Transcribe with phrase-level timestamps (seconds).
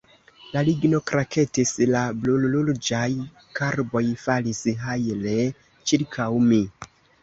[0.53, 3.05] La ligno kraketis; la brulruĝaj
[3.63, 5.41] karboj falis hajle
[5.95, 6.65] ĉirkaŭ mi.